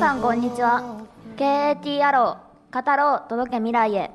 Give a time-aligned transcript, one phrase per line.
[0.00, 1.04] さんこんにちは。
[1.36, 4.10] KAT アロー語ろう届け未来へ。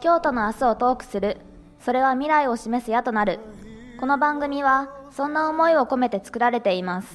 [0.00, 1.36] 京都の明日をトークする。
[1.80, 3.38] それは未来を示す矢となる。
[4.00, 7.14] この番組はそんな思いを込めて作られています。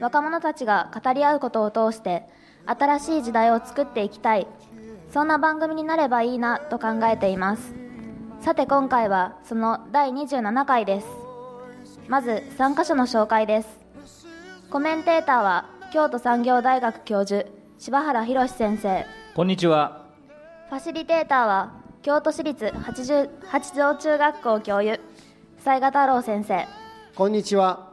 [0.00, 2.24] 若者たちが語り合うことを通して
[2.66, 4.48] 新しい時代を作っていきたい。
[5.12, 7.76] そんな番組になればいいなと考えています。
[8.40, 11.06] さて今回はその第27回です。
[12.08, 13.68] まず参加者の紹介です。
[14.68, 17.44] コメンテーターは京都産業大学教授
[17.78, 20.06] 柴原博先生こんにちは。
[20.70, 25.00] ファシリテーターは京都市立八十八条中学校教諭
[25.62, 26.66] 雑賀太郎先生
[27.14, 27.90] こんにちは。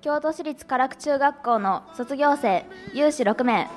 [0.00, 3.70] 京都市立唐久中学校の卒業生有志6名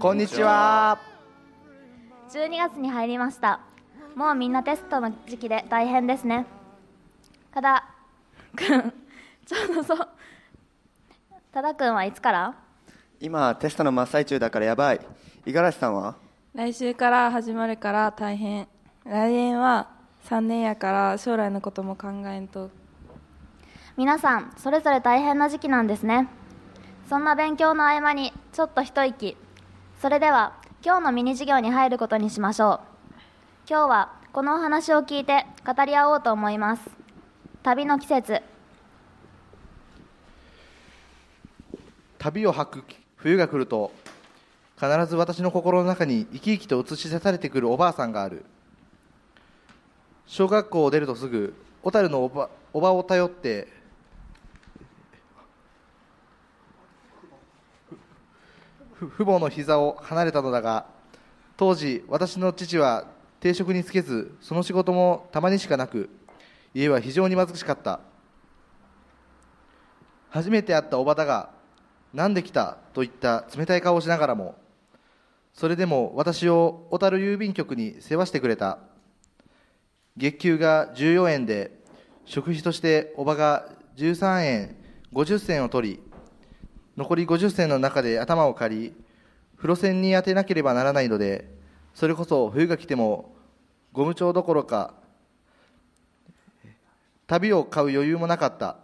[0.00, 0.98] こんにちは。
[2.32, 3.60] 12月に入りました
[4.16, 6.46] もうみんなテストの時期で大変ですね
[7.54, 7.84] 多田
[8.56, 8.92] くん
[9.46, 10.08] ちょうどそう
[11.52, 12.54] 多田くんはいつから？
[13.18, 15.00] 今テストの真っ最中だからやばい。
[15.44, 16.14] 五十嵐さんは？
[16.54, 18.68] 来週から始まるから大変。
[19.04, 19.88] 来年は
[20.28, 22.70] 3年やから将来のことも考えんと。
[23.96, 26.28] 皆さんそれぞれ大変な時期なんですね。
[27.08, 29.36] そんな勉強の合間にちょっと一息。
[30.00, 30.52] それでは
[30.84, 32.80] 今日のミニ授業に入ることにしましょう。
[33.68, 36.88] 今日はこのお話を聞いて語り合おうと思います。
[37.64, 38.40] 旅の季節
[42.20, 42.84] 旅を吐く
[43.16, 43.92] 冬が来ると
[44.78, 48.44] 必ず私の心の中に生き生きと映し出されてくるおばあさんがある。
[50.26, 53.68] 小学校を出るとすぐ小樽のおばおばを頼って
[58.98, 60.86] 父母の膝を離れたのだが
[61.56, 63.06] 当時私の父は
[63.40, 66.10] 定職に就けずその仕事もたまにしかなく
[66.74, 68.00] 家は非常に貧しかった。
[70.28, 71.59] 初めて会ったおばだが
[72.12, 74.56] なんで来たといった冷たい顔をしながらも
[75.54, 78.78] それでも私を小樽郵便局に世話してくれた
[80.16, 81.78] 月給が14円で
[82.24, 84.76] 食費としておばが13円
[85.12, 86.00] 50銭を取り
[86.96, 88.92] 残り50銭の中で頭を借り
[89.56, 91.48] 風呂線に当てなければならないので
[91.94, 93.34] それこそ冬が来ても
[93.92, 94.94] ゴム帳どころか
[97.26, 98.76] 旅を買う余裕もなかった。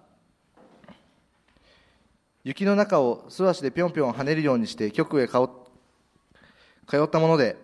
[2.46, 7.56] 雪の中を素足でぴょんぴょん跳ねるようにして局へ通ったもので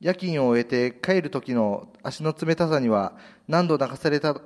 [0.00, 3.12] 夜勤を終えて帰る時の足の冷たさには
[3.46, 4.40] 何度泣かされた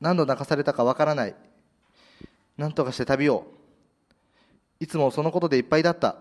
[0.00, 1.36] 何度泣かされたかわからない。
[2.58, 3.46] 何とかして旅を。
[4.80, 6.16] いつもそのことでいっぱいだった。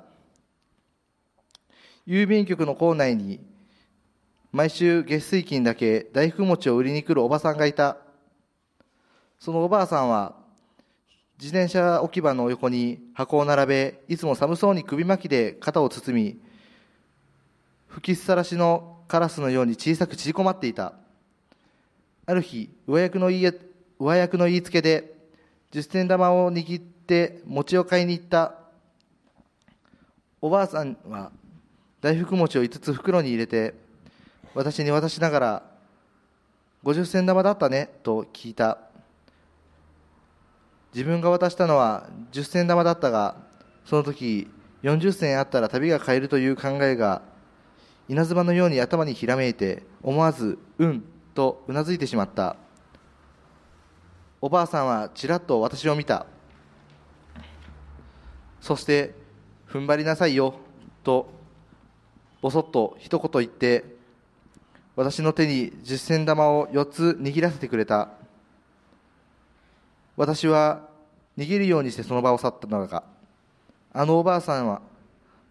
[2.06, 3.40] 郵便局の構内に
[4.52, 7.98] 毎週月水金だけ大福餅を売りに来るおばさんがいた。
[9.40, 10.39] そのおばあさんは
[11.42, 16.38] 自転車置き場の横に箱を並べいつも寒そうに首巻きで肩を包み
[17.88, 20.94] 吹きさらしのカラスのように小さく縮こまっていた。
[22.26, 23.54] ある日上役の言い
[24.00, 25.14] 上役の言いつけで
[25.72, 28.56] 十銭玉を握って餅を買いに行った。
[30.42, 31.32] おばあさんは
[32.02, 33.74] 大福餅を5つ袋に入れて
[34.54, 35.64] 私に渡しながら
[36.84, 38.89] 50銭玉だったねと聞いた。
[40.94, 43.36] 自分が渡したのは10銭玉だったが
[43.86, 44.48] その時
[44.84, 47.22] 40銭あったら旅が買えるという考えが
[48.08, 51.04] 稲妻のように頭にひらめいて思わず「うん」
[51.36, 52.56] とうなずいてしまった。
[54.42, 56.26] おばあさんはちらっと私を見た。
[58.62, 59.14] そして
[59.70, 60.56] 「踏ん張りなさいよ」
[61.04, 61.30] と
[62.42, 63.86] ぼそっと一言言って
[64.96, 68.10] 私の手に10銭玉を4つ握らせてくれた。
[70.20, 70.82] 私は
[71.38, 73.04] 逃げるようにしてその場を去ったのだが
[73.94, 74.82] あのおばあさんは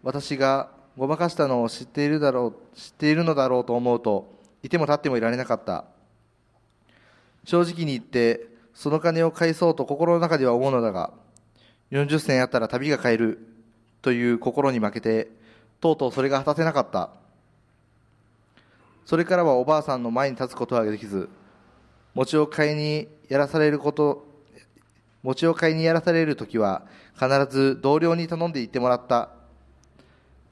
[0.03, 4.31] 私がごまかしたのを知っているだろう知っているのだろうと思うと
[4.61, 5.85] いても立ってもいられなかった。
[7.45, 11.13] 正直に言ってその金を返そうと心の中では思うのだが
[11.89, 13.39] 40銭あったら旅が買える
[14.03, 15.29] という心に負けて
[15.81, 17.09] とうとうそれが果たせなかった。
[19.03, 21.27] それからはおばあさんの前に立つことはできず
[22.13, 24.28] 餅を買いにやらされること
[25.23, 26.83] 餅を買いにやらされる時は
[27.13, 29.29] 必ず同僚に頼んで行ってもらった。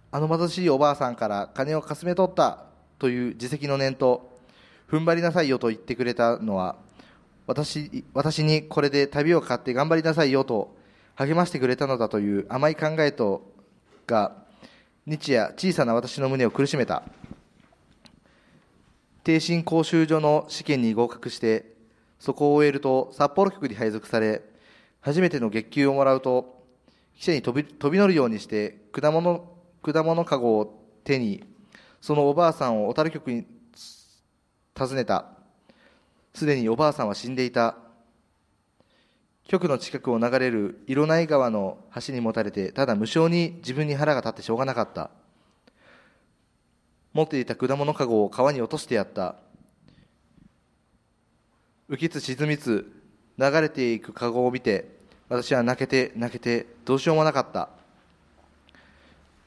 [0.09, 2.63] あの貧しいおばあさんから金をかすめ取った
[2.97, 4.39] という自責の念と
[4.89, 6.77] 踏ん張りなさいよと言ってくれたのは
[7.45, 10.75] 私私にこれで旅を買って頑張りなさいよと
[11.15, 13.51] 励ましてくれたのだという甘い考えと
[14.05, 14.31] が
[15.05, 17.03] 日夜小さな私の胸を苦しめた。
[19.23, 21.73] 逓信講習所の試験に合格して
[22.17, 24.41] そこを終えると札幌局に配属され
[25.07, 26.65] 初めての月給をもらうと
[27.17, 31.45] 汽車に飛び飛び乗るようにして果物果物かごを手に
[32.01, 33.45] そのおばあさんを小樽局に
[34.77, 35.27] 訪ねた。
[36.33, 37.77] すでにおばあさんは死んでいた。
[39.47, 45.09] 局の近くを流れる色内川の橋にもたれてただ無性に自分に腹が立ってしょうがなかった。
[47.13, 49.37] 持っていた果物かごを川に落としてやった。
[51.89, 52.91] 浮きつ沈みつ
[53.37, 54.96] 流れていくかごを見て
[55.29, 57.69] 私は泣けて泣けてどうしようもなかった。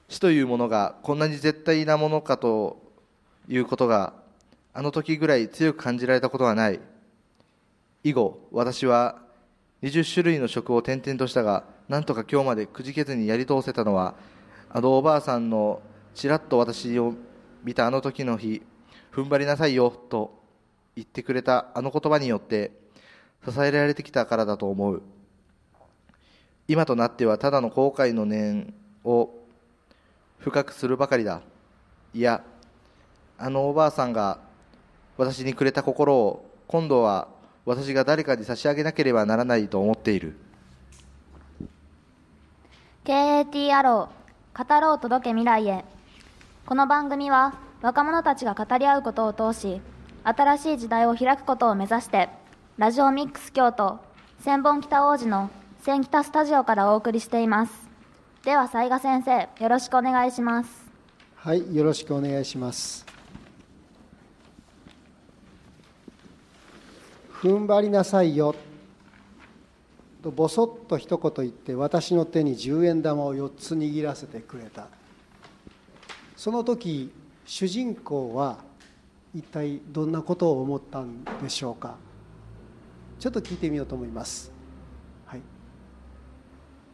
[0.09, 2.83] 死というものがこんなに絶対なものかと
[3.49, 4.13] いうことが
[4.75, 6.81] あの時ぐらい強く感じられたことはない。
[8.03, 9.19] 以後私は
[9.83, 14.15] 20種類の食を転々としたがなんとか今日までくじけずにやり通せたのは
[14.69, 15.81] あのおばあさんの
[16.15, 17.15] ちらっと私を
[17.65, 18.63] 見たあの時の日
[19.13, 20.39] 踏ん張りなさいよと
[20.97, 22.73] 言ってくれたあの言葉によって
[23.49, 25.03] 支えられてきたからだと思う。
[26.71, 28.73] 今となってはただの後悔の念
[29.03, 29.29] を
[30.39, 31.41] 深くするばかりだ。
[32.15, 32.45] いや
[33.41, 34.39] あのおばあさんが
[35.17, 37.27] 私にくれた心を今度は
[37.65, 40.37] 私が誰かに差し上げなければならないと思っている。
[43.03, 45.85] KAT アロー語ろう届け未来へ。
[46.67, 49.81] この番組は若者たちが語り合うことを通し
[50.23, 52.29] 新しい時代を開くことを目指して
[52.79, 53.99] ラジオミックス京都
[54.45, 55.51] 千本北王子の
[55.83, 57.73] 千北スタジオからお送りしています。
[58.45, 60.71] では雑賀先生よろしくお願いします。
[61.37, 63.07] はい、よろしくお願いします。
[67.33, 68.55] 踏ん張りなさいよ。
[70.23, 74.89] とぼそっと一言言って私の手に10円玉を4つ握らせてくれた。
[76.37, 77.11] その時
[77.47, 78.59] 主人公は
[79.35, 81.97] 一体どんなことを思ったんでしょうか。
[83.19, 84.60] ちょっと聞いてみようと思います。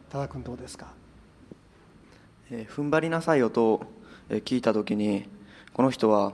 [0.09, 0.87] 多田君どうですか？
[2.49, 3.81] えー踏ん張りなさいよと
[4.29, 5.27] えー聞いた時に
[5.73, 6.31] この人は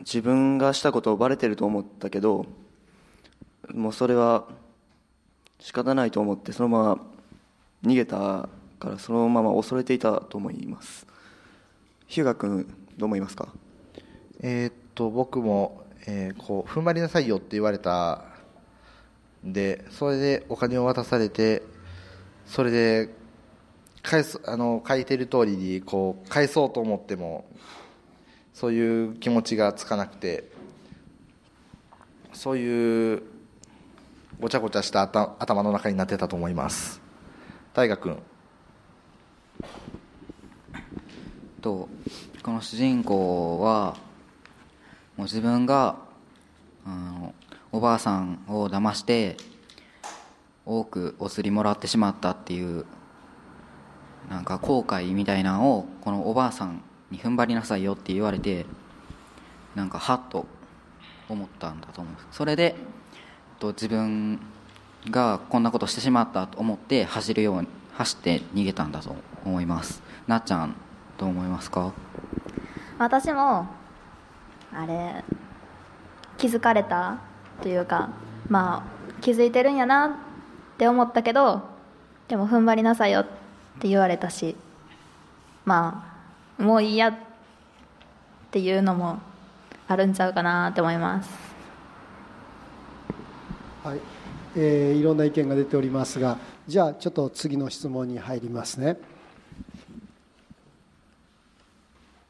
[0.00, 2.46] 自分がしたことをバレてると思ったけど
[3.72, 4.48] もうそれは
[5.60, 7.00] 仕方ないと思ってそのまま
[7.84, 8.48] 逃げた
[8.80, 11.06] からそのまま恐れていたと思います。
[12.08, 12.64] 日向君
[12.98, 13.48] どう思いますか？
[14.40, 18.29] えーっと僕も、えーこう踏ん張りなさいよって言われたん
[19.44, 21.62] でそれでお金を渡されて
[22.46, 23.08] それで
[24.02, 27.44] 返すあの書いてる通りにこう返そうと思っても
[28.52, 30.44] そういう気持ちがつかなくて
[32.32, 33.22] そういう
[34.40, 37.00] ごちゃごちゃした頭頭の中になってたと思います。
[37.74, 38.22] 大河君。
[41.60, 41.88] と
[42.42, 43.96] この主人公は
[45.16, 45.96] もう自分が
[46.86, 47.34] あの
[47.72, 49.36] おばあさんを騙して
[50.66, 52.84] 多くお釣りもらってしまったっていう
[54.28, 58.66] なんか後悔みたいなのをこのおばあさんに踏ん張りなさいよって言われて
[59.74, 60.46] なんかはっと
[61.28, 62.26] 思ったんだと思います。
[62.32, 62.74] それで
[63.58, 64.40] と自分
[65.10, 69.14] がこんなことしてしまったと思って走るように走って逃げたんだと
[69.44, 70.02] 思います。
[70.26, 70.74] なっちゃん
[71.18, 71.92] どう思いますか？
[72.98, 73.66] 私も
[74.72, 75.24] あれ
[76.36, 77.18] 気づかれた
[77.62, 78.10] というか
[78.48, 81.62] まあ気づいてるんやなって思ったけど
[82.28, 83.26] でも踏ん張りなさいよっ
[83.80, 84.56] て言われたし
[85.64, 86.06] ま
[86.58, 87.14] あもういいやっ
[88.50, 89.18] ていうのも
[89.88, 91.30] あるんちゃうかなって思います。
[93.82, 94.00] はい、
[94.56, 96.36] えーいろんな意見が出ておりますが
[96.68, 98.98] じゃあちょっと次の質問に入りますね。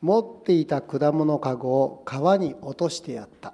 [0.01, 3.53] 持っていた果物かごを川に落としてやった。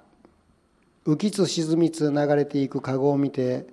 [1.07, 3.65] 浮きつ沈みつ流れていくかごを見て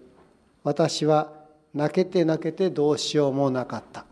[0.62, 1.32] 私は
[1.74, 4.06] 泣けて泣けてどうしようもなかった。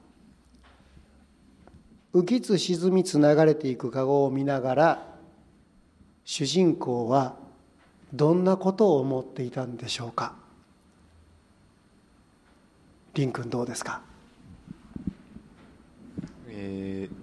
[2.12, 5.06] 浮きつ沈みつ流れていくかごを見ながら
[6.24, 7.36] 主人公は
[8.12, 10.34] どんなことを思っていたんでしょうか。
[13.14, 14.02] りんくんどうですか？
[16.48, 17.14] えー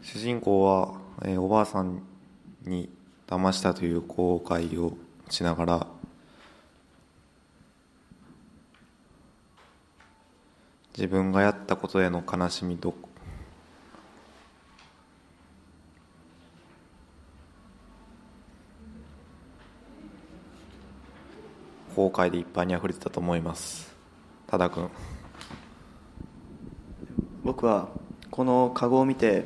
[0.00, 2.02] 主人公は、えーおばあさん
[2.66, 2.88] に
[3.26, 4.96] 騙したという後悔を
[5.30, 5.86] しながら
[10.96, 12.94] 自分がやったことへの悲しみと
[21.96, 23.94] 後悔でいっぱいに溢れてたと思います。
[24.46, 24.88] 多田君。
[27.44, 27.88] 僕は
[28.30, 29.44] このカゴを見て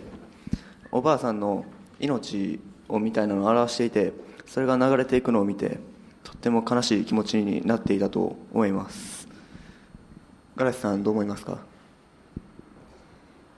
[0.92, 1.64] おばあさんの
[1.98, 4.12] 命をみたいなのを表していて
[4.46, 5.78] それが流れていくのを見て
[6.22, 9.26] とっても悲しい気持ちになっていたと思います。
[10.56, 11.58] ガラスさんどう思いますか？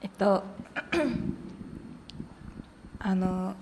[0.01, 0.43] えっと
[2.99, 3.55] あの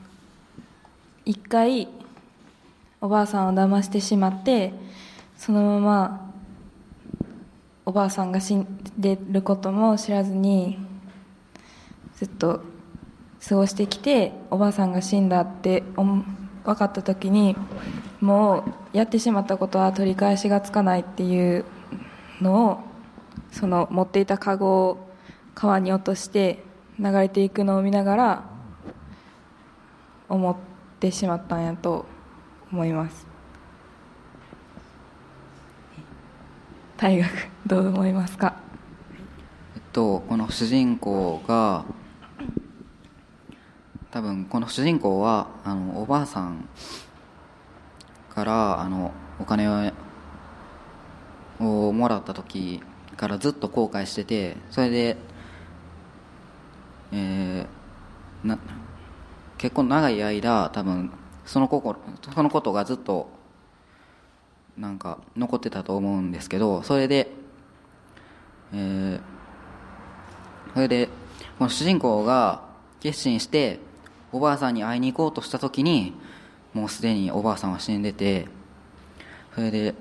[1.25, 1.87] 一回
[2.99, 4.73] おばあさんを騙してしまって
[5.37, 6.31] そのまま
[7.85, 10.77] おばあさんが死んでることも知らずに
[12.15, 12.61] ずっと
[13.47, 16.25] 過ごしてきておばあさんが死んだって分
[16.63, 17.55] かった時に
[18.19, 21.63] もうやってしまったことは取り返しがつかないっていう
[22.41, 22.79] のを
[23.51, 25.09] その持っていたカゴを
[25.55, 26.63] 川に落として
[26.99, 28.43] 流れていくのを見ながら
[30.27, 30.55] 思っ
[30.99, 32.05] てしまったんやと
[32.71, 33.25] 思います。
[36.97, 37.29] 大学
[37.65, 38.57] どう思いますか？
[39.75, 41.85] えっとこの主人公が
[44.17, 46.67] 多分この主人公はあのおばあさん
[48.33, 49.91] からあのお金を
[51.59, 52.81] をもらった時
[53.15, 55.17] からずっと後悔しててそれで、
[57.11, 58.57] えーな
[59.59, 61.11] 結構長い間多分
[61.45, 61.99] その心
[62.33, 63.29] そのことがずっと
[64.75, 67.29] なんか残ってたと思うんですけどそれで、
[68.73, 69.21] えー
[70.73, 71.07] それで
[71.59, 72.63] この主人公が
[72.99, 73.85] 決心して
[74.31, 76.13] おばあさんに会いに行こうとした時に
[76.73, 78.47] もうすでにおばあさんは死んでて
[79.55, 79.95] それで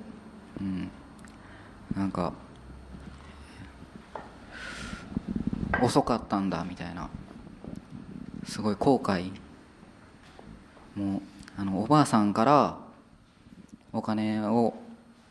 [0.61, 0.91] うん
[1.97, 2.33] なんか
[5.83, 7.09] 遅かったんだみたいな
[8.47, 9.31] すごい後悔。
[10.95, 11.23] もう
[11.59, 12.79] あのおばあさんから
[13.93, 14.75] お金を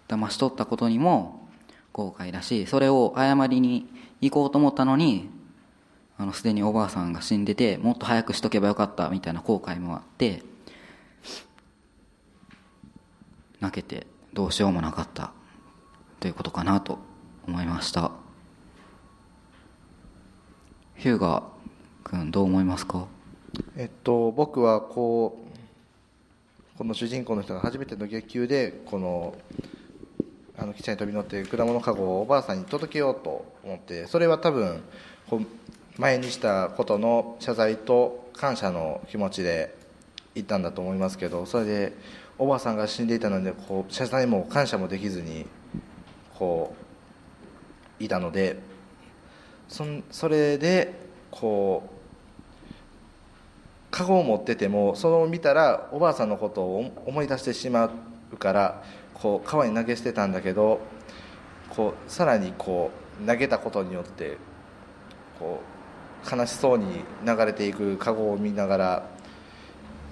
[0.07, 1.47] 騙し取ったことにも
[1.91, 3.87] 後悔だしそれを謝りに
[4.21, 5.29] 行こうと思ったのに
[6.17, 10.43] あのすでにおばあさんが死んでてもっと早くしとけばよかったみたいな後悔もあって
[13.59, 15.31] 泣けてどうしようもなかった
[16.19, 16.99] ということかなと
[17.47, 18.11] 思いました。
[20.95, 21.43] ヒューガ
[22.03, 23.07] 君どう思いますか？
[23.77, 25.37] えっと、僕はこ
[26.73, 29.35] うこの主人公の人が初めての月給でこの
[30.57, 34.81] あの汽車に飛び乗って果物かごをおばあさんに届けようと思ってそれは多分
[35.29, 35.45] こう
[35.97, 39.75] 前にしたことの謝罪と感謝の気持ちで
[40.35, 41.93] 行ったんだと思いますけどそれで
[42.37, 45.45] おばあさんが死んでいたのでこう謝罪も感謝もできずに
[46.37, 46.75] こ
[47.99, 48.59] ういたので
[49.69, 50.93] そんそれで
[51.31, 51.95] こう
[53.89, 57.89] カゴを持っててもそれを見たらおばあさんのことを思い出してしま
[58.33, 58.83] うから
[59.13, 60.81] こう川に投げ捨てたんだけど
[61.69, 62.91] こうさらにこ
[63.23, 64.37] う投げたことによって
[65.39, 65.74] こう
[66.29, 69.09] 悲しそうに流れていくカゴを見ながら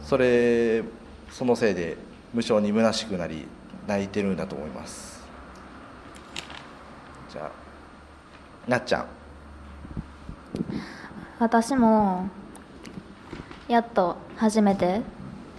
[0.04, 0.84] それ
[1.32, 1.98] そのせいで
[2.34, 3.48] 無性に虚しくなり
[3.88, 5.24] 泣いてるんだと思います。
[7.32, 7.52] じゃあ
[8.70, 9.06] なっちゃん。
[11.40, 12.30] 私も
[13.68, 15.02] やっと初めて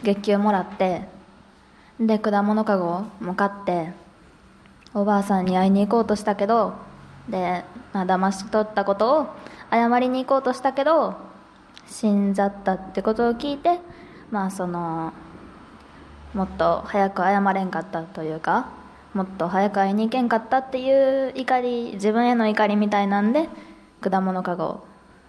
[0.03, 1.09] 月給もらって
[1.99, 3.93] で果物かごも買って
[4.95, 6.75] おばあさんに会いに行こうとしたけど
[7.29, 9.27] で、まあ、騙し取ったことを
[9.71, 11.15] 謝りに行こうとしたけど
[11.87, 13.81] 死んじゃったってことを聞いて
[14.31, 15.13] まあその
[16.33, 18.71] もっと早く謝れんかったというか
[19.13, 23.49] もっと早く会いに行けんかったっていう怒り自分への怒りみたいなんで
[24.01, 24.85] 果物かご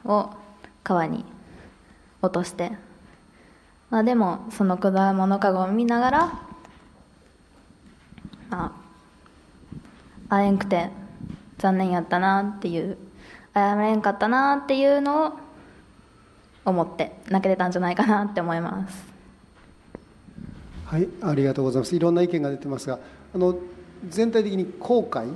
[0.06, 0.30] を
[0.84, 1.26] 川に
[2.22, 2.86] 落として。
[3.90, 6.40] まあでもその果物かごを見ながら
[8.50, 8.76] ま
[10.30, 10.90] あ会えんくて
[11.58, 12.98] 残念やったなっていう
[13.56, 15.34] 謝れんかったなっていうのを
[16.66, 19.16] 思って泣けてたんじゃないかなって思います
[20.86, 21.96] はい、ありがとうございます。
[21.96, 23.00] いろんな意見が出てますが、
[23.34, 23.58] あの
[24.08, 25.34] 全体的に後悔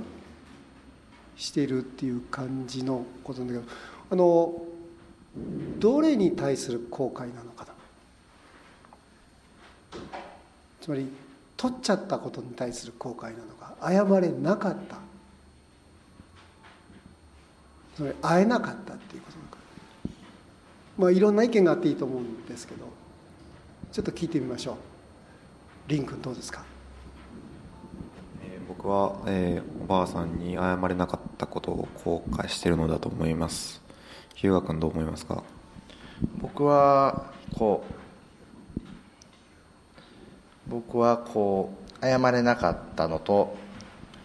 [1.36, 3.72] しているっていう感じのことなんだけど、
[4.10, 4.62] あの
[5.78, 7.72] どれに対する後悔なのかな。
[10.80, 11.08] つまり
[11.56, 15.09] 取っちゃったことに対する後悔なのか、謝れなかった。
[18.00, 19.58] つまり会えなかったっていうことなのか。
[20.96, 22.86] まあいろんな意見があっていいと思うんですけど、
[23.92, 24.76] ちょっと聞いてみましょう。
[25.86, 26.64] リン君どうですか？
[28.42, 33.82] えー僕は、えーおばあさんに謝れなかったことを後悔しているのだと思います
[34.34, 35.42] 日向君どう思いますか？
[36.40, 37.84] 僕はこ
[38.78, 38.80] う
[40.70, 43.54] 僕はこう謝れなかったのと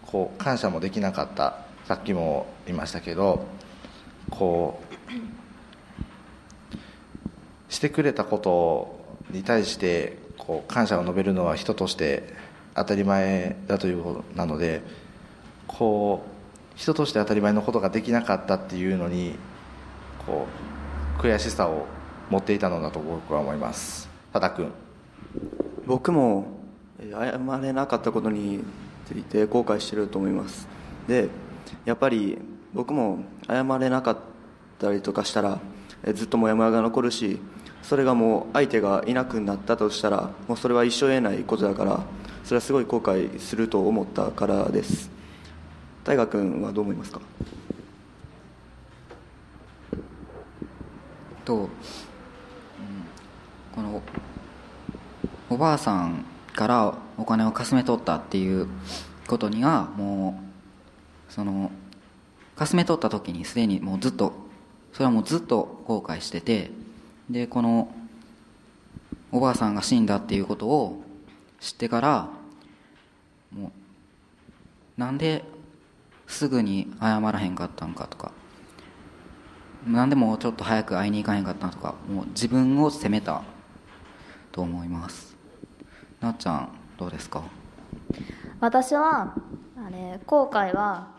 [0.05, 3.46] こう感謝もできなかったさっきも言いましたけど
[4.38, 4.80] こ
[7.70, 12.24] うしてくれたことに対してこう感謝を述べるのは人として
[12.75, 14.82] 当たり前だということなので
[15.68, 16.30] こう
[16.77, 19.36] 人として当たり前のことができなかったっていうのに
[20.25, 20.48] こ
[21.18, 21.86] う悔しさを
[22.30, 24.10] 持っていたのだと僕は思います。
[24.34, 24.72] 多田君。
[25.86, 26.46] 僕も
[27.00, 28.60] え謝れなかったことに
[29.06, 30.68] ついて後悔してると思います。
[31.08, 31.30] で
[31.86, 32.38] やっぱり
[32.75, 34.17] 僕も謝れなかっ
[34.77, 35.60] たりとかしたら
[36.13, 37.39] ずっとモヤモヤが残るし
[37.82, 42.03] それがもう相手がいなくなったとしたらもうそれは一生得ないことだから
[42.44, 45.10] それはすごい後悔すると思ったからです。
[46.03, 47.20] 大河君はどう思いますか？
[51.44, 51.70] と、うん
[53.74, 54.01] この
[55.50, 58.67] おばあさんからお金をかすめ取ったっていう
[59.27, 60.39] ことにはも
[61.29, 61.72] うその
[62.56, 64.34] かすめ取った時にすでにもうずっと
[64.94, 66.72] それはもうずっと後悔してて
[67.30, 67.94] でこの
[69.32, 71.04] おばあさんが死んだっていうことを
[71.60, 72.30] 知ってから
[73.54, 73.72] もう
[75.00, 75.44] なんで
[76.28, 78.32] すぐに謝らへんかったんかとか
[79.86, 83.44] なんでもちょっと早く会いに行かへんかったとかもう自分を責めた
[84.52, 85.36] と思います。
[86.22, 87.44] なっちゃんどうですか？
[88.62, 89.36] 私は
[89.78, 91.10] あれ後悔は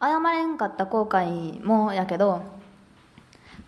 [0.00, 2.42] 謝れんかった後悔もやけど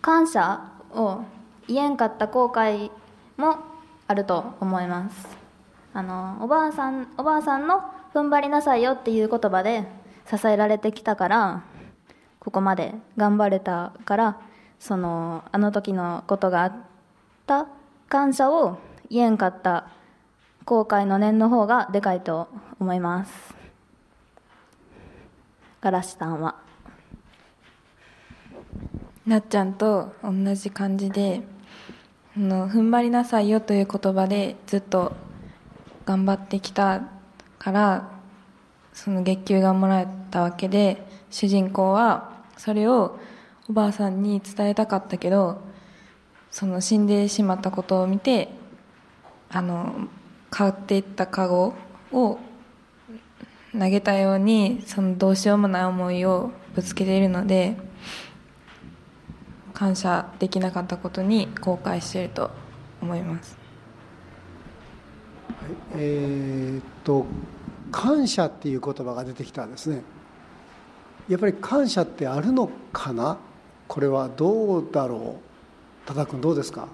[0.01, 0.61] 感謝
[0.93, 1.23] を
[1.67, 2.89] 言えんかった後悔
[3.37, 3.57] も
[4.07, 5.27] あると思います。
[5.93, 7.83] あのおばあさんおばあさんの
[8.13, 9.85] 「踏ん張りなさいよ」っていう言葉で
[10.25, 11.63] 支えられてきたから
[12.39, 14.37] ここまで頑張れたから
[14.79, 16.73] そのあの時のことがあっ
[17.45, 17.67] た
[18.07, 18.77] 感謝を
[19.09, 19.87] 言えんかった
[20.63, 22.47] 後悔の念の方がでかいと
[22.79, 23.60] 思います。
[25.81, 26.55] ガラシさんは？
[29.25, 31.41] なっちゃんと同じ感じで
[32.37, 35.13] あの踏ん張りなさいよという言葉でずっと
[36.05, 37.01] 頑張ってきた
[37.57, 38.11] から
[38.93, 43.19] その月給がもらえたわけで主人公はそれを
[43.67, 45.61] おばあさんに伝えたかったけど
[46.51, 48.49] その死んでしまったことを見て
[49.49, 50.07] あの
[50.51, 51.73] 買っていったカゴ
[52.11, 52.37] を
[53.73, 57.77] 投げたようにそのどうしようもない思いをぶつけているので
[59.73, 62.51] 感謝できなかったことに後悔していると
[63.01, 63.57] 思います。
[65.95, 67.25] えーっと
[67.91, 70.01] 感謝っていう言葉が出てきたんですね。
[71.27, 73.37] やっぱり感謝ってあるのかな？
[73.87, 76.07] これはどうだろう？
[76.07, 76.87] 多田君どうですか？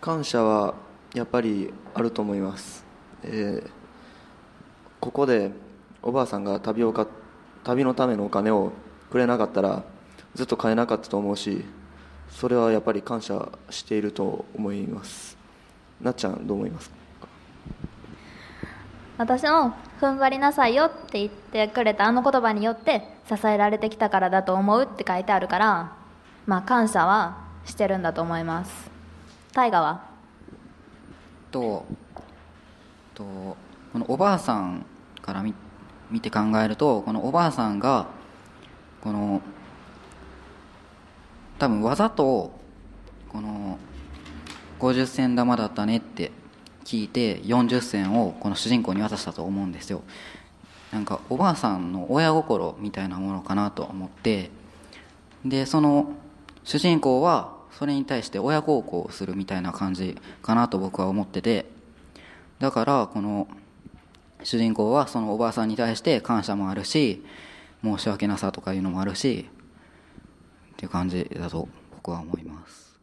[0.00, 0.74] 感謝は
[1.14, 2.84] やっぱりあると思います、
[3.22, 3.77] えー
[5.00, 5.52] ここで
[6.02, 7.06] おばあさんが旅をか
[7.64, 8.72] 旅のためのお金を
[9.10, 9.82] くれなかったら
[10.34, 11.64] ずっと買えなかったと思うし
[12.30, 15.36] それはやっぱり感謝していると思います。
[16.00, 16.96] なっちゃんどう思いますか？
[19.16, 25.92] 私も「踏ん張りなさいよ」って言ってくれたあの言葉によって支えられてきたからだと思うって書いてあるから
[26.46, 28.90] まあ感謝はしてるんだと思います。
[29.52, 30.02] 大河は？
[31.50, 31.84] と
[33.14, 33.56] と
[33.98, 34.86] このおばあさん
[35.22, 38.06] から見て考えるとこのおばあさんが
[39.00, 39.42] この
[41.58, 42.52] 多分わざと
[43.28, 43.76] この
[44.78, 46.30] 50銭玉だったねって
[46.84, 50.02] 聞いて40銭をこの主人公に渡したと思うんですよ。
[50.92, 54.52] なんかおばあさんの親心みたいなものかなと思って
[55.44, 56.12] でその
[56.62, 61.66] 主人公はそれに対して親孝行するみたいな感じかなと僕は思ってて
[62.60, 63.48] だからこの
[64.42, 67.24] 主人公はそのおばあさんに対して感謝もあるし
[67.82, 69.48] 申し訳なさとかいうのもあるし
[70.72, 72.98] っていう感じだと僕は思います。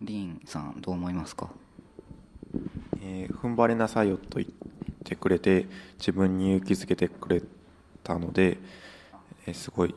[0.00, 1.50] リンさんどう思いますか？
[3.02, 4.48] えー踏ん張りなさいよと言っ
[5.04, 5.66] てくれて
[5.98, 7.42] 自分に勇気づけてくれ
[8.02, 8.58] たので、
[9.46, 9.94] えーすごい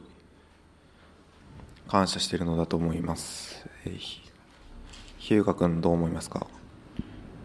[1.87, 4.21] 感謝しているのだと思います、えーひ
[5.17, 6.45] 日向君どう思いますか？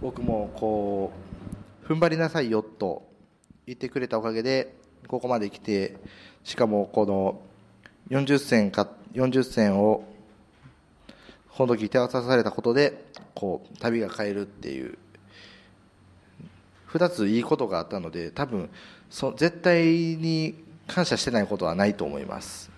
[0.03, 1.40] 僕もこう
[1.91, 3.03] 踏ん張りなさいよと
[3.67, 4.77] 言ってくれたおかげで
[5.09, 5.97] ここまで来て
[6.45, 7.41] しかもこの
[8.11, 10.05] 40銭か40銭を
[11.49, 14.99] この時手渡されたことでこう旅が変えるっていう
[16.93, 18.71] 2ついいことがあったので多分
[19.11, 22.71] そ絶対に感謝してないことはないと思います。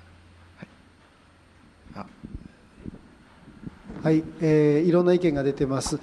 [4.03, 6.01] はい、えーいろんな意見が出てます。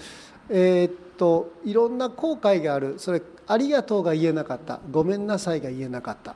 [0.48, 2.96] えーといろんな後悔がある。
[2.98, 4.80] それありがとうが言えなかった。
[4.90, 6.36] ごめんなさいが言えなかった。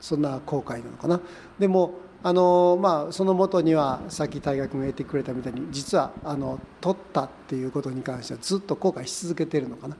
[0.00, 1.20] そんな後悔なのかな。
[1.58, 9.96] でもあのまあその元にはさっき大学が言ってくれたみたいに実はあの取ったっていうことに関してはずっと後悔し続けてるのかな。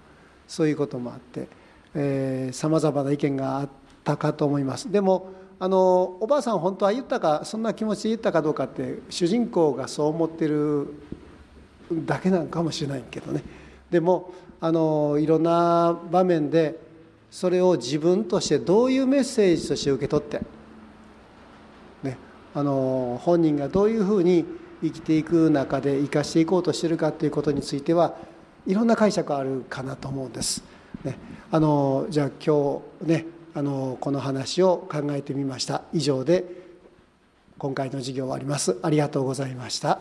[0.48, 3.68] そういうこともあってさまざまな意見があっ
[4.04, 10.92] たかと思いますでもあのおばあさん本当は言ったかそんな気持ちで言ったかどうかって主人公がそう思ってる
[11.90, 13.42] だけなのかもしれないけどね
[13.92, 16.80] でもあのいろんな場面で
[17.30, 20.40] それを自分としてどういうメッセージとして受け取って、
[22.02, 22.16] ね、
[22.54, 24.46] あの本人がどういうふうに
[24.82, 28.16] 生きていく中で生かしていこうとしてるかということについては
[28.66, 30.64] いろんな解釈あるかなと思うんです。
[31.04, 31.18] ね、
[31.50, 35.82] あのじゃあ今日ねあのこの話を考えてみました。
[35.92, 36.44] 以上で
[37.58, 38.78] 今回の授業終わります。
[38.82, 40.00] ありがとうございました。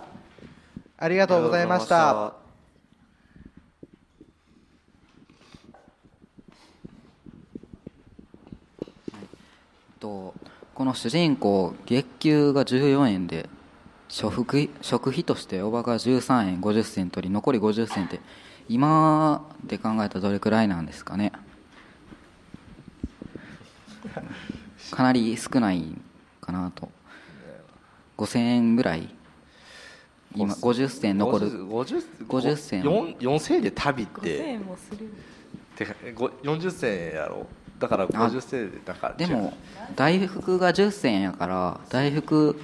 [0.98, 2.41] ありがとうございました。
[10.02, 10.34] と
[10.74, 13.48] この主人公月給が14円で
[14.10, 18.20] 食費食費としておばが13円50銭取り残り50銭って
[18.68, 21.32] 今で考えたらどれくらいなんですかね。
[24.92, 25.96] かなり少ない
[26.42, 26.90] かなと。
[28.18, 29.10] 5000円ぐらい。
[30.36, 31.48] 今50銭残る。
[31.68, 32.84] 50, 50銭。
[32.84, 34.20] 4000円で旅って。
[34.22, 35.12] 5000円もする。
[35.76, 35.94] てか
[36.44, 37.48] 40銭やろ
[37.82, 39.54] だから50銭でだからでも
[39.96, 42.56] 大福が10銭やから大福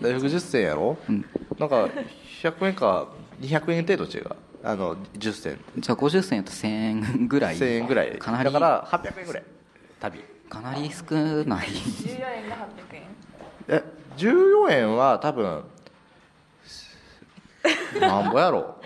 [0.00, 1.24] 大福10銭やろ、うん。
[1.58, 1.88] なんか
[2.42, 3.08] 100円か
[3.40, 4.30] 200円程度違う。
[4.64, 5.58] あの10銭。
[5.78, 7.56] じゃあ50銭やと1000円ぐらい。
[7.56, 8.16] 1000円ぐらい。
[8.18, 9.42] かなりだから800円ぐらい。
[10.00, 10.20] 旅。
[10.48, 11.66] かなり少ない。
[11.66, 13.02] 14円が800円。
[13.68, 13.82] え
[14.16, 15.64] 14円は多分
[18.00, 18.76] なんぼやろ？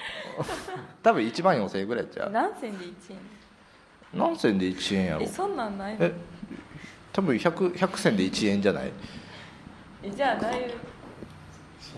[1.02, 2.30] 多分1万4000円ぐらいじゃう。
[2.30, 3.18] 何銭で1円？
[4.16, 5.22] 何銭で1円やろ？
[5.22, 6.04] えそんなんないの？
[6.06, 6.12] え
[7.12, 8.92] 多分 100, 100銭で1円じゃない？
[10.02, 10.74] えじゃあだいぶ。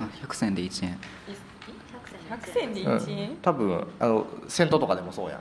[0.01, 0.99] あ100銭で1円。
[2.31, 2.97] 100銭でうん。
[2.97, 5.41] 1円、多分あのセントとかでもそうやん。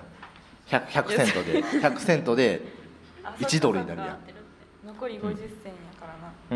[0.67, 1.63] 100, 100セントで。
[1.63, 2.61] 100セントで
[3.23, 4.19] あ1ドルになるやん。
[4.85, 5.39] 残り50銭や
[5.99, 6.55] からな、う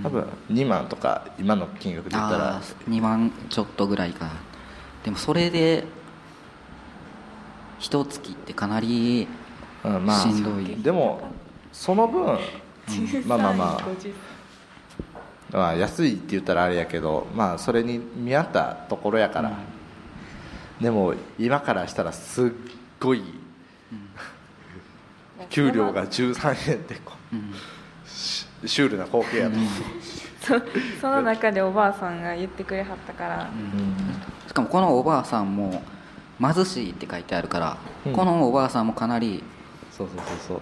[0.00, 0.02] ん。
[0.02, 2.54] 多分2万とか今の金額で言ったら。
[2.54, 4.30] ああ2万ちょっとぐらいか。
[5.04, 5.84] でもそれで
[7.78, 9.28] 一月ってかなり
[9.84, 10.82] うんまあしんどい。
[10.82, 11.20] でも
[11.72, 12.38] その分、うん。
[13.26, 13.80] まあまあまあ。
[13.80, 14.12] 50
[15.50, 19.52] まあ安いって言ったらあれやけどまあそれに見合ったところやから、
[20.80, 22.50] でも今からしたらすっ
[23.00, 23.22] ごい、
[25.48, 27.36] 給料が13円ってこう、
[28.06, 29.56] シシュールな光景やと。
[31.00, 33.50] その中でおばあさんが言ってくれはったから、
[34.46, 35.82] しかもこのおばあさんも
[36.40, 38.12] 貧しいって書いてあるから、うん。
[38.12, 39.42] このおばあさんもかなり
[39.90, 40.60] そうそうそうそう。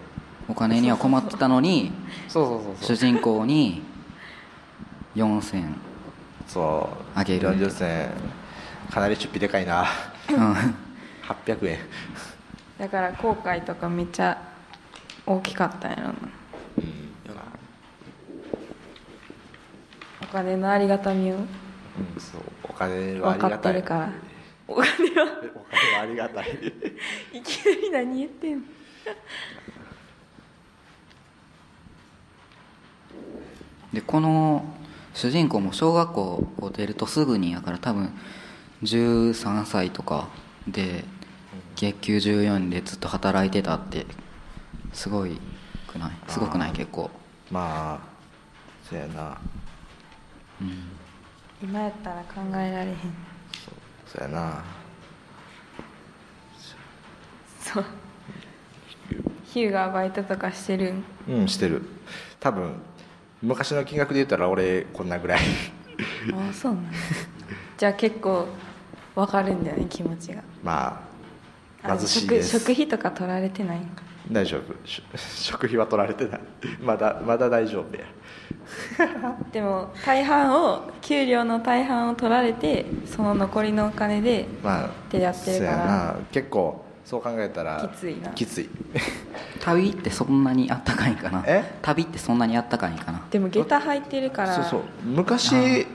[0.48, 1.90] お金には困ってたのに
[2.28, 2.96] そうそうそうそう。
[2.96, 3.82] 主人公に
[5.14, 5.74] 4000
[6.46, 7.18] そう。
[7.18, 8.10] あげる40銭
[8.90, 9.86] かなり出費でかいな。
[10.30, 10.54] うん。
[11.44, 11.78] 800円。
[12.78, 14.40] だから後悔とかめっちゃ
[15.26, 16.14] 大きかったんやろな。
[20.22, 21.36] お金のありがたみを。
[21.36, 21.44] うん。
[22.20, 22.40] そう。
[22.64, 23.72] お金はあ分かりがたい。
[23.72, 24.12] ってるから
[24.68, 24.92] お金は。
[25.54, 26.48] お金はありがたい。
[27.32, 28.64] いきなり何言ってんの？
[33.92, 34.64] でこの
[35.14, 38.10] 主人公も小学校を出るとすぐにやから多分
[38.82, 40.28] 13歳とか
[40.68, 41.04] で
[41.76, 44.06] 月給14円でずっと働いてたって
[44.92, 45.38] すごい
[45.86, 46.10] くない？
[46.28, 46.72] すごくない？
[46.72, 47.10] 結構。
[47.50, 48.00] まあ
[48.88, 49.38] そうやな。
[51.62, 52.96] 今やったら考えられへん
[54.06, 54.64] そうやな。
[57.60, 57.84] そう。
[59.44, 61.04] ヒューがバイトとかしてるん？
[61.28, 61.82] うんしてる。
[62.40, 62.74] 多分
[63.42, 65.40] 昔の金額で言ったら俺こんなぐらい。
[66.32, 66.90] ああそうなんや。
[67.78, 68.46] じゃあ結構
[69.14, 70.42] 分かるんだよね気持ちが。
[70.62, 71.00] まああ
[71.86, 72.58] 貧しいです。
[72.58, 74.88] 食食費とか取られてないんか大丈夫。
[74.88, 75.02] し
[75.44, 76.40] 食費は取られてない。
[76.82, 78.04] まだまだ大丈夫や。
[79.52, 85.76] でも大半を給料の大半を取られてその残りのお金でまあでやってるから。
[85.76, 86.14] そうやな。
[86.32, 88.30] 結構そう考えたらきついな。
[88.30, 88.68] きつい。
[89.60, 91.44] 旅ってそんなにあったかいんかな？
[91.46, 91.78] え？
[91.82, 93.22] 旅ってそんなにあったかいんかな？
[93.30, 94.54] でも下駄履いてるから。
[94.54, 94.80] そうそう。
[95.04, 95.86] 昔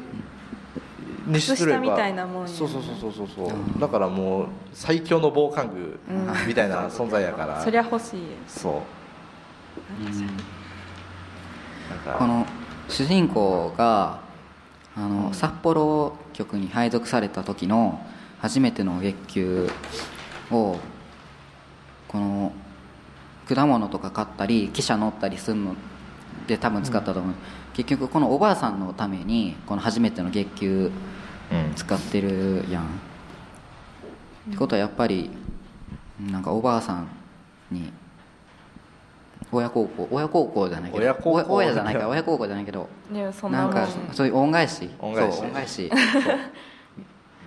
[1.25, 3.79] にすれ靴下みばたいなもんやそうそうそうそうそうそう。
[3.79, 5.99] だからもう最強の防寒具
[6.47, 8.27] みたいな存在やから、そりゃ欲しいよ。
[8.47, 8.81] そう。
[12.17, 12.45] この
[12.87, 14.19] 主人公が
[14.95, 18.05] あの、札幌局に配属された時の
[18.39, 19.69] 初めての月給
[20.51, 20.77] を
[22.07, 22.51] この
[23.47, 25.75] 果物とか買ったり汽車乗ったりするの
[26.51, 27.35] で多分使ったと思う、
[27.73, 30.91] 結局このおばあさんのためにこの初めての月給
[31.51, 31.73] うん。
[31.75, 32.87] 使ってるやん、っ
[34.51, 35.29] てことはやっぱり
[36.19, 37.07] なんかおばあさん
[37.71, 37.91] に
[39.51, 41.35] 親孝行親孝行じゃないけど親孝行。
[41.35, 42.89] 親親じゃないから親孝行じゃないけど
[43.33, 44.89] そんななんかそういう恩返し。
[44.99, 45.37] 恩返し。
[45.37, 45.91] そう恩返し。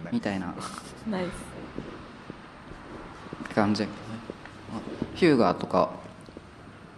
[0.13, 0.55] みたいな。
[1.11, 1.35] ないです
[3.55, 3.87] 感じ。
[5.15, 5.91] ヒューガーとか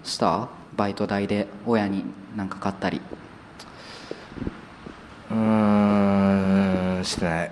[0.03, 0.49] した？
[0.77, 2.05] バイト代で親に
[2.37, 3.01] なんか買ったり。
[5.31, 7.51] うーんしてない。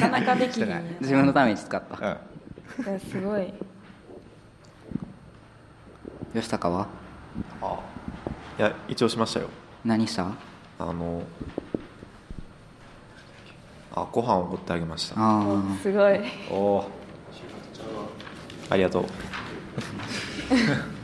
[0.00, 0.82] なかなかできない。
[1.00, 1.96] 自分のために使った。
[1.98, 2.84] うん。
[2.84, 3.52] いやすごい。
[6.34, 6.86] 吉高は？
[7.62, 7.80] あ
[8.58, 9.48] いや一応しましたよ。
[9.84, 10.26] 何した？
[10.78, 11.22] あの
[13.94, 15.14] あご飯をおごってあげました。
[15.16, 16.20] あすごい。
[16.50, 16.90] おお
[18.68, 19.04] ありがとう。
[19.04, 19.08] ー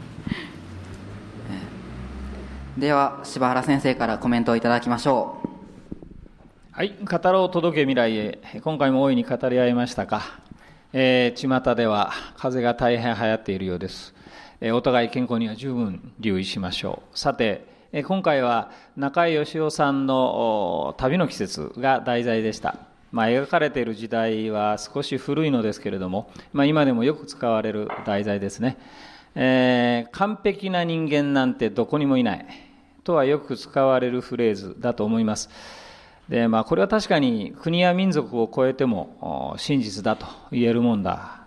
[2.78, 5.48] では柴原先生からコメントをいただきましょう
[6.72, 10.22] はい、語ろう届け未来へ、今回も大いに語り合いましたか、
[10.94, 14.14] えー、巷では風邪が大変流行っているようです、
[14.62, 17.18] えーお互い健康には十分留意しましょう。
[17.18, 22.76] さて、えー今回は中井義雄さんの旅の季節が題材でした。
[23.11, 28.78] まあ、描かれている時代は少し古いのですけれども、まあ、今でもよく使われる題材ですね。
[29.34, 32.46] えー完璧な人間なんてどこにもいない。
[33.04, 35.50] とはよく使われるフレーズだと思います。
[36.28, 41.40] でまあ、これは確かに国や民族を超えても真実だと言えるもんだ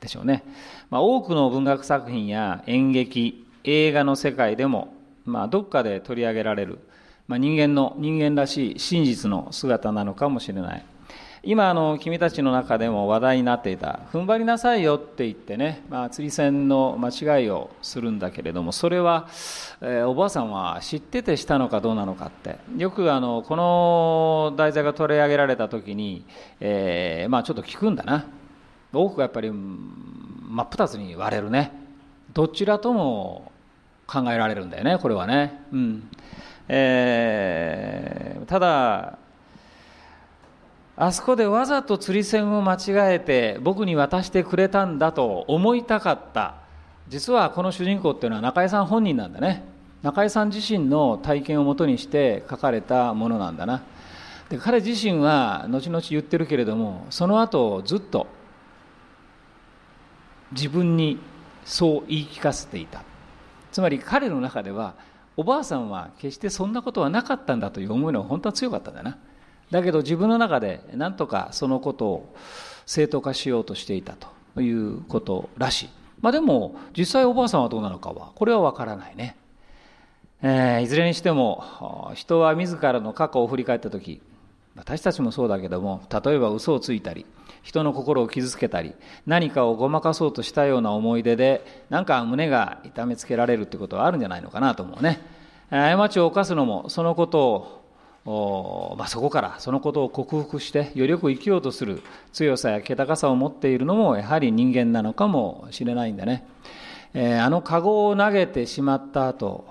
[0.00, 0.44] でしょうね、
[0.90, 6.78] まあ、多くの文学作品や演劇映画の世界でも、まあ、どっかで取り上げられる、
[7.28, 10.84] まあ、人間の人間らしい真実の姿なのかもしれない。
[11.44, 19.26] 今あの君たちの中でも話題になっていた踏ん張りなさいよって言ってね、まあ、釣り線の間違いをするんだけれどもそれは、
[19.80, 22.58] えーおばあさんは知っててしたのかどうなのかって。
[22.76, 26.24] よくあのこの題材が取り上げられた時に、
[26.60, 28.26] えーまあ、ちょっと聞くんだな。
[28.92, 31.72] 多くがやっぱり真っ二つに割れるね。
[32.32, 33.50] どちらとも
[34.06, 35.60] 考えられるんだよねこれはね。
[35.72, 36.08] うん。
[36.68, 39.18] えーただ
[40.96, 46.56] あそこでわざと釣り線を間違えて僕に渡してくれたんだと思いたかった。
[47.08, 49.64] 実はこの主人公っていうのは中井さん本人なんだね。
[50.02, 53.82] 中井さん自身の体験をもとにして書かれたものなんだな。
[54.50, 58.26] で彼自身は後々言ってるけれどもその後ずっと
[60.52, 61.18] 自分に
[61.64, 63.02] そう言い聞かせていた。
[63.70, 64.94] つまり彼の中では
[65.38, 69.16] おばあさんは決してそんなことはなかったんだという思いのが本当は強かったんだな。
[69.72, 72.36] だけど自分の中で何とかそのことを
[72.84, 74.16] 正当化しようとしていた
[74.54, 75.88] ということらしい。
[76.20, 79.34] まあでも実際おばあさんはどうなのかはこれはわからないね。
[80.42, 84.20] えーいずれにしても人は自らの過去を振り返った時
[84.76, 87.24] 私たちもそうだけども例えば嘘をついたり
[87.62, 88.94] 人の心を傷つけたり
[89.26, 95.20] 何かをごまかそうとしたような思い出でなんか胸が痛めつけられるってことはあるんじゃないのかなと思うね
[95.70, 97.81] 過ちを犯すのもそのことを
[98.24, 106.46] まあ、そこからそのことを克服してよりよく生きようとする強さや気高さを持っているのもやはり人間なのかもしれないんだね、
[107.14, 109.66] えーあの籠を投げてしまった後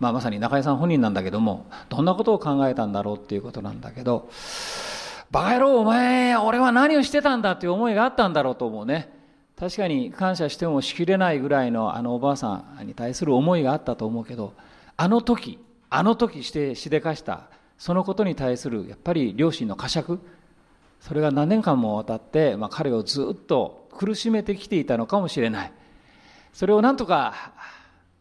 [0.00, 4.30] まあまさに中井さん本人なんだけどもどんなことを考えたんだろうっていうことなんだけど
[5.30, 9.12] バカ野郎お前俺は何をしてたんだっていう思いがあったんだろうと思うね。
[9.56, 14.54] 確かに感謝してもしきれないぐらいのあのおばあさんに対する思いがあったと思うけど
[14.96, 15.58] あの時
[15.90, 20.18] あの時してしでかしたそのことに対するやっぱり両親の呵責
[21.00, 25.72] それが何年間もわたって、まあ、彼をずっと苦しめてきていたのかもしれない。
[26.52, 27.54] それをなんとか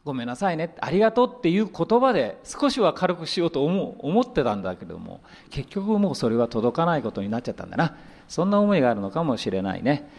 [0.05, 5.19] ごめんなさいねありがとうっていう言葉で少しは軽くしようと思う思ってたんだけども
[5.49, 7.97] 結局もうそれは届かないことになっちゃったんだな。
[8.29, 10.09] そんな思いがあるのかもしれないね、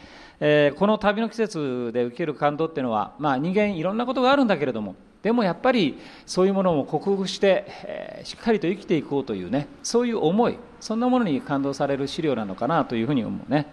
[0.40, 13.66] えーこの旅の季節で受ける感動っていうのは、まあ、人間いろんなことがあるんだけれどもでもやっぱりそういうものも克服して、えーしっかりと生きていこうというねそういう思いそんなものに感動される資料なのかなというふうに思うね、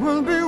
[0.00, 0.47] Will be